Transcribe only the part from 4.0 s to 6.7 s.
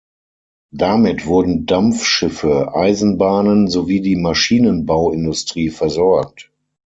die Maschinenbauindustrie versorgt.